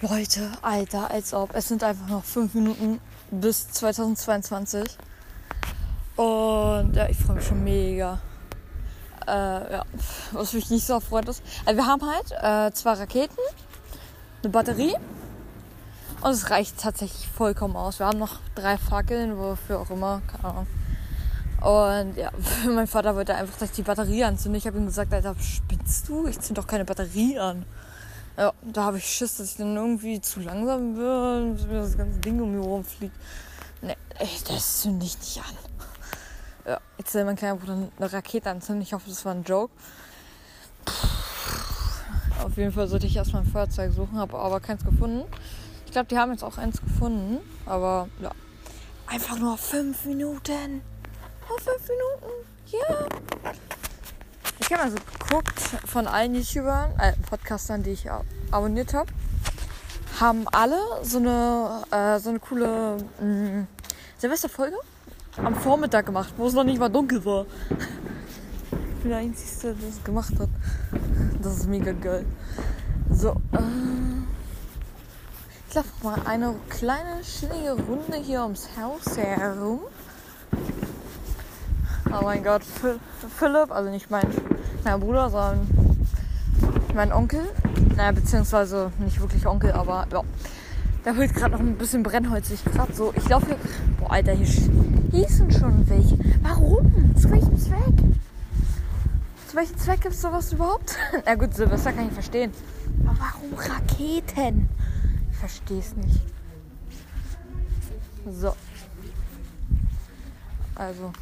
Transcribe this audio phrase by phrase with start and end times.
[0.00, 1.54] Leute, Alter, als ob.
[1.54, 3.00] Es sind einfach noch fünf Minuten
[3.32, 4.96] bis 2022.
[6.14, 8.20] Und ja, ich freue mich schon mega.
[9.26, 9.84] Äh, ja,
[10.30, 11.42] was mich nicht so freut ist.
[11.64, 13.38] Also wir haben halt äh, zwei Raketen,
[14.44, 14.94] eine Batterie.
[16.20, 17.98] Und es reicht tatsächlich vollkommen aus.
[17.98, 20.79] Wir haben noch drei Fackeln, wofür auch immer, keine Ahnung.
[21.60, 22.30] Und ja,
[22.66, 24.58] mein Vater wollte einfach, dass ich die Batterie anzünde.
[24.58, 26.26] Ich habe ihm gesagt, Alter, spinnst du?
[26.26, 27.64] Ich zünde doch keine Batterie an.
[28.36, 32.18] Ja, da habe ich Schiss, dass ich dann irgendwie zu langsam bin, mir das ganze
[32.20, 33.14] Ding um mich rumfliegt.
[33.82, 35.56] Ne, das zünde ich nicht an.
[36.66, 38.82] Ja, jetzt will mein kleiner Bruder eine Rakete anzünden.
[38.82, 39.72] Ich hoffe, das war ein Joke.
[42.42, 45.24] Auf jeden Fall sollte ich erstmal ein Feuerzeug suchen, habe aber keins gefunden.
[45.84, 47.38] Ich glaube, die haben jetzt auch eins gefunden.
[47.66, 48.30] Aber ja.
[49.06, 50.82] Einfach nur fünf Minuten.
[51.50, 52.32] Nur fünf Minuten.
[52.66, 53.52] Ja.
[54.60, 58.06] Ich habe also geguckt von allen YouTubern, äh, Podcastern, die ich
[58.52, 59.10] abonniert habe,
[60.20, 63.66] haben alle so eine, äh, so eine coole mh,
[64.18, 64.76] Silvesterfolge
[65.38, 67.46] am Vormittag gemacht, wo es noch nicht mal dunkel war.
[68.70, 70.50] Ich bin der Einzige, der das gemacht hat.
[71.42, 72.24] Das ist mega geil.
[73.10, 73.58] So, äh,
[75.68, 79.80] ich laufe mal eine kleine, schnelle Runde hier ums Haus herum.
[82.12, 82.62] Oh mein Gott,
[83.38, 84.26] Philipp, also nicht mein,
[84.84, 85.68] mein Bruder, sondern
[86.94, 87.42] mein Onkel.
[87.96, 90.22] Naja, beziehungsweise nicht wirklich Onkel, aber ja.
[91.04, 92.50] Der holt gerade noch ein bisschen Brennholz.
[92.50, 93.12] Ich gerade so.
[93.16, 93.56] Ich laufe hier.
[93.98, 96.18] Boah, Alter, hier schießen schon welche.
[96.42, 97.14] Warum?
[97.16, 97.94] Zu welchem Zweck?
[99.48, 100.96] Zu welchem Zweck gibt es sowas überhaupt?
[101.26, 102.52] Na gut, Silvester kann ich verstehen.
[103.06, 104.68] Aber warum Raketen?
[105.30, 106.20] Ich verstehe es nicht.
[108.30, 108.54] So.
[110.74, 111.12] Also,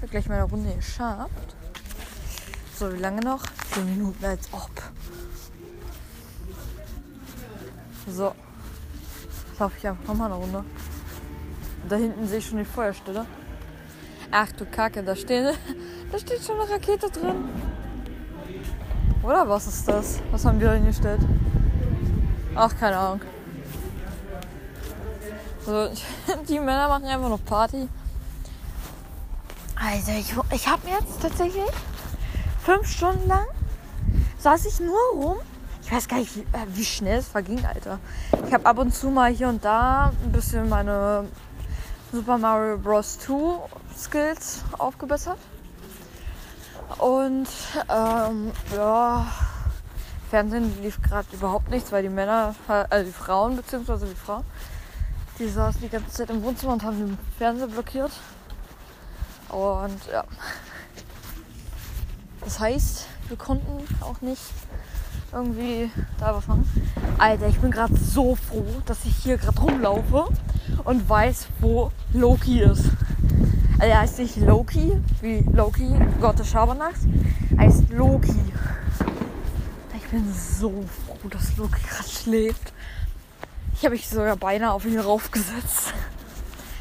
[0.00, 1.54] wird gleich mal eine Runde geschafft.
[2.76, 3.42] So, wie lange noch?
[3.74, 4.70] 10 Minuten als ob.
[8.06, 8.34] So.
[9.58, 10.64] Laufe ich einfach nochmal eine Runde.
[11.88, 13.26] Da hinten sehe ich schon die Feuerstelle.
[14.30, 15.54] Ach du Kacke, da steht,
[16.12, 17.48] da steht schon eine Rakete drin.
[19.22, 20.20] Oder was ist das?
[20.30, 21.20] Was haben wir da hingestellt?
[22.54, 23.20] Ach, keine Ahnung.
[25.66, 25.90] So,
[26.48, 27.88] die Männer machen einfach noch Party.
[29.82, 31.70] Also ich, ich habe jetzt tatsächlich
[32.62, 33.46] fünf Stunden lang
[34.38, 35.36] saß ich nur rum.
[35.82, 37.98] Ich weiß gar nicht, wie, äh, wie schnell es verging, Alter.
[38.46, 41.26] Ich habe ab und zu mal hier und da ein bisschen meine
[42.12, 43.18] Super Mario Bros.
[43.20, 43.58] 2
[43.96, 45.38] Skills aufgebessert.
[46.98, 47.48] Und
[47.88, 49.26] ähm, ja,
[50.28, 54.44] Fernsehen lief gerade überhaupt nichts, weil die Männer, also die Frauen beziehungsweise die Frauen,
[55.38, 58.12] die saßen die ganze Zeit im Wohnzimmer und haben den Fernseher blockiert.
[59.52, 60.24] Und ja.
[62.42, 64.42] Das heißt, wir konnten auch nicht
[65.32, 66.68] irgendwie da was machen.
[67.18, 70.28] Alter, ich bin gerade so froh, dass ich hier gerade rumlaufe
[70.84, 72.84] und weiß, wo Loki ist.
[73.78, 77.00] Also er heißt nicht Loki, wie Loki, Gott des Schabernacks.
[77.56, 78.52] Er heißt Loki.
[79.96, 82.72] Ich bin so froh, dass Loki gerade schläft.
[83.74, 85.94] Ich habe mich sogar beinahe auf ihn raufgesetzt.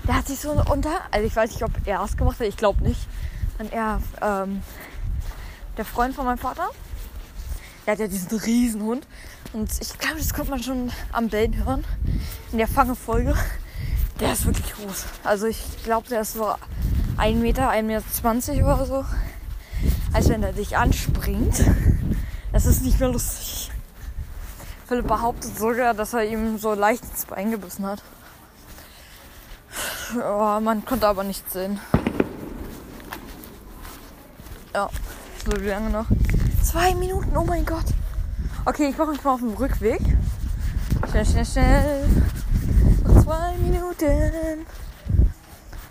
[0.07, 2.57] Der hat sich so unter, also ich weiß nicht, ob er es gemacht hat, ich
[2.57, 3.01] glaube nicht.
[3.59, 4.61] Und er, ähm,
[5.77, 6.69] der Freund von meinem Vater,
[7.85, 9.07] der hat ja diesen riesen Hund.
[9.53, 11.83] Und ich glaube, das konnte man schon am Bellen hören.
[12.51, 13.35] In der Fangefolge.
[14.19, 15.05] Der ist wirklich groß.
[15.23, 16.53] Also ich glaube, der ist so
[17.17, 19.05] 1 Meter, 1,20 Meter oder so.
[20.13, 21.63] Als wenn er dich anspringt.
[22.51, 23.71] Das ist nicht mehr lustig.
[24.87, 28.01] Philipp behauptet sogar, dass er ihm so leicht ins Bein gebissen hat.
[30.17, 31.79] Ja, man konnte aber nichts sehen.
[34.73, 34.89] Ja,
[35.45, 36.05] so wie lange noch?
[36.63, 37.85] Zwei Minuten, oh mein Gott.
[38.65, 40.01] Okay, ich mache mich mal auf dem Rückweg.
[41.09, 42.07] Schnell, schnell, schnell.
[43.03, 44.65] Noch zwei Minuten.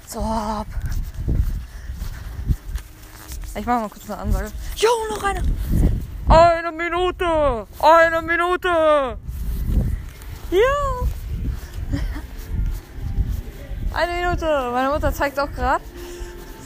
[0.06, 0.20] So.
[3.54, 4.50] Ich mache mal kurz eine Ansage.
[4.76, 5.42] Jo, noch eine.
[6.28, 7.66] Eine Minute.
[7.80, 9.18] Eine Minute.
[10.50, 11.07] Ja.
[13.98, 14.70] Eine Minute.
[14.70, 15.82] Meine Mutter zeigt auch gerade.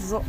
[0.06, 0.22] So.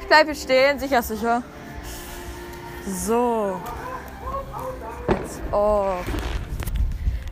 [0.00, 1.42] Ich bleibe stehen, sicher, sicher.
[2.86, 3.60] So.
[5.08, 6.06] Jetzt auf.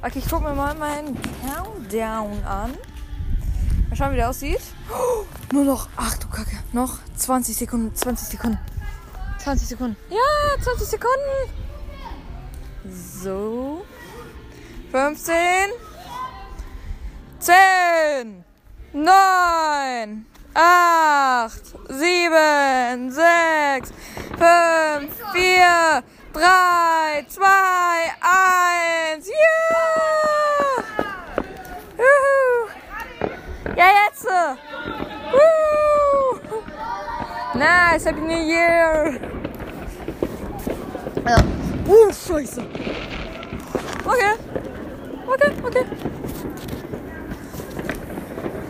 [0.03, 1.17] Okay, ich gucke mir mal meinen
[1.47, 2.75] Countdown an.
[3.89, 4.63] Mal schauen, wie der aussieht.
[4.91, 8.59] Oh, nur noch, ach du Kacke, noch 20 Sekunden, 20 Sekunden.
[9.39, 9.97] 20 Sekunden.
[10.11, 11.53] Ja, 20 Sekunden.
[13.23, 13.85] So.
[14.93, 15.71] 15,
[17.39, 17.53] 10,
[18.19, 18.45] Zehn,
[18.93, 23.93] neun, acht, sieben, sechs,
[24.39, 26.03] fünf, vier,
[26.33, 29.29] drei, zwei, eins.
[29.29, 30.83] Ja!
[31.99, 32.69] Juhu!
[33.77, 34.25] Ja, jetzt!
[35.33, 36.61] Woo!
[37.55, 39.21] Nice, Happy New Year!
[41.27, 41.37] Ja.
[41.87, 42.63] Uh, scheiße.
[44.05, 44.35] Okay.
[45.37, 45.85] Okay, okay.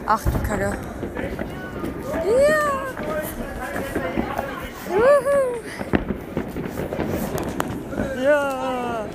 [0.05, 0.77] Ach du Kacke.
[2.25, 2.65] Ja.
[4.89, 5.61] Wuhu.
[8.21, 9.07] Ja.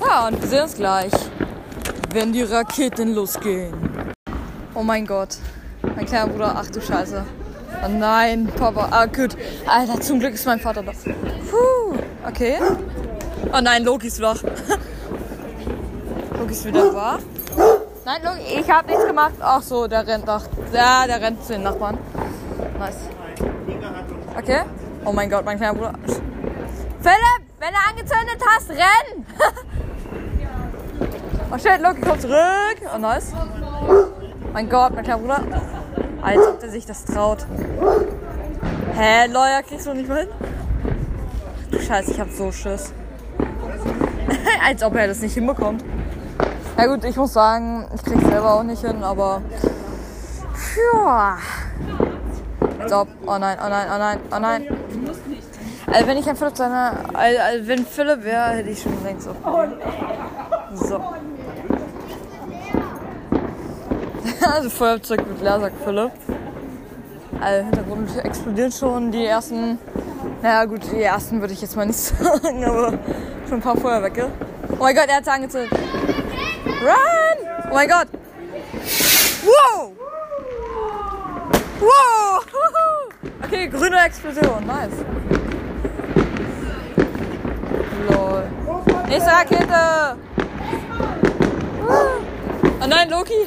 [0.00, 1.12] Ja, und wir sehen uns gleich,
[2.14, 3.74] wenn die Raketen losgehen.
[4.74, 5.36] Oh mein Gott.
[5.96, 7.24] Mein kleiner Bruder, ach du Scheiße.
[7.84, 8.88] Oh nein, Papa.
[8.90, 9.36] Ah, gut.
[9.66, 10.92] Alter, zum Glück ist mein Vater da.
[10.92, 12.56] Puh, okay.
[13.52, 14.42] Oh nein, Loki ist wach.
[16.48, 17.18] Loki ist wieder wach.
[18.06, 19.34] Nein, Loki, ich habe nichts gemacht.
[19.38, 20.42] Ach so, der rennt nach.
[20.72, 21.98] Ja, der rennt zu den Nachbarn.
[22.78, 22.96] Nice.
[24.34, 24.62] Okay.
[25.04, 25.92] Oh mein Gott, mein kleiner Bruder.
[27.00, 29.26] Philipp, wenn du angezündet hast, renn!
[31.52, 32.80] oh shit, Loki kommt zurück.
[32.94, 33.32] Oh nice.
[34.54, 35.42] Mein Gott, mein kleiner Bruder.
[36.22, 37.46] Als ob der sich das traut.
[38.94, 40.28] Hä, Lawyer, kriegst du nicht mal hin?
[40.32, 42.94] Ach, du Scheiße, ich hab so Schiss.
[44.66, 45.84] Als ob er das nicht hinbekommt.
[46.78, 49.42] Ja gut, ich muss sagen, ich krieg's selber auch nicht hin, aber.
[52.78, 53.08] Als ob.
[53.26, 54.68] Oh nein, oh nein, oh nein, oh nein.
[55.88, 56.92] Also wenn ich ein Philipp seiner.
[57.14, 59.80] Also, also wenn Philipp wäre, hätte ich schon längst aufgegeben.
[60.74, 61.00] So.
[64.40, 66.12] Also Feuerzeug mit leer, sagt Philipp.
[67.40, 69.78] Also Hintergrund explodieren schon die ersten.
[70.42, 72.92] Naja gut, die ersten würde ich jetzt mal nicht sagen, aber
[73.48, 74.28] schon ein paar Feuerwerke.
[74.70, 75.72] Oh mein Gott, er hat angezündet.
[76.80, 77.38] Run!
[77.70, 78.08] Oh mein Gott!
[79.44, 79.92] Wow!
[81.80, 82.40] Wow!
[83.44, 84.92] Okay, grüne Explosion, nice.
[88.10, 88.42] Lol.
[89.08, 90.16] Nächste Rakete!
[92.80, 93.46] Oh nein, Loki!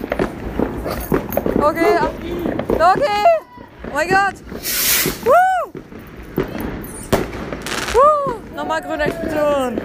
[1.61, 2.13] Okay, ab-
[2.69, 3.19] Loki!
[3.91, 4.35] Oh mein Gott!
[5.23, 5.71] Woo!
[7.93, 8.55] Woo!
[8.55, 9.81] Nochmal grüne Explosion.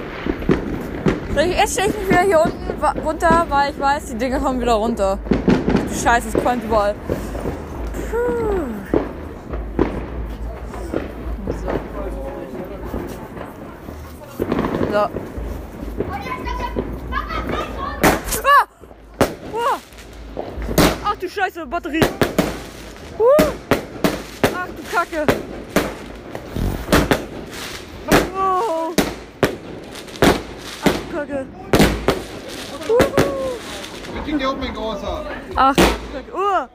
[1.36, 4.72] Jetzt stelle ich mich wieder hier unten runter, weil ich weiß, die Dinge kommen wieder
[4.72, 5.18] runter.
[5.46, 6.94] Du Scheiße, es qualmt überall.
[8.10, 8.64] Puh.
[14.90, 15.10] So.
[18.32, 18.42] So.
[18.42, 18.66] Ah!
[19.52, 19.80] Wow.
[21.04, 22.00] Ach du Scheiße, Batterie.
[24.54, 25.26] Ach du Kacke.
[28.34, 29.05] Oh.
[31.16, 31.46] Kacke.
[32.90, 32.98] Uhu.
[34.26, 35.24] Ding hier oben, mein Großer.
[35.56, 36.34] Ach, Kacke.
[36.34, 36.66] Uh.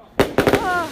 [0.63, 0.83] Ah.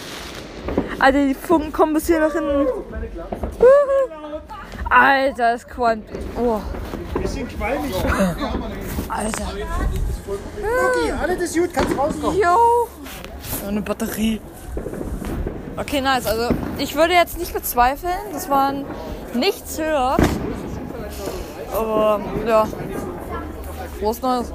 [1.00, 2.68] Alter, die Funken kommen bis hier nach hinten.
[2.68, 4.40] Uhu.
[4.88, 6.04] Alter, das qualmt.
[6.40, 6.60] Oh,
[7.20, 7.92] Bisschen qualmig.
[9.08, 9.48] Alter.
[10.68, 12.38] Okay, alles ist gut, kannst rauskommen.
[12.38, 12.86] Jo.
[13.62, 14.40] So eine Batterie.
[15.76, 16.26] Okay, nice.
[16.26, 18.84] Also ich würde jetzt nicht bezweifeln, dass man
[19.34, 20.20] nichts hört.
[21.72, 22.66] Aber ja.
[24.00, 24.52] Groß Neues.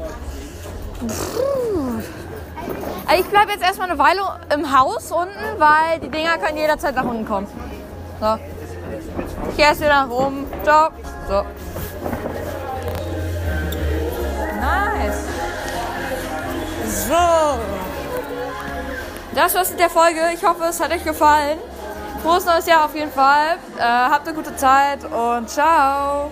[3.07, 4.21] Also, ich bleibe jetzt erstmal eine Weile
[4.53, 7.48] im Haus unten, weil die Dinger können jederzeit nach unten kommen.
[8.19, 8.39] So.
[9.51, 10.48] Ich gehe jetzt wieder nach oben.
[10.63, 10.89] Ciao.
[11.27, 11.46] So.
[14.60, 15.25] Nice.
[17.08, 17.60] So.
[19.36, 20.22] Das war's mit der Folge.
[20.34, 21.60] Ich hoffe, es hat euch gefallen.
[22.24, 23.58] Frohes neues Jahr auf jeden Fall.
[23.77, 26.31] Äh, habt eine gute Zeit und ciao.